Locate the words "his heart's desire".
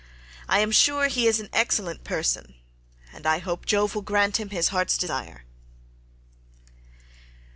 4.49-5.43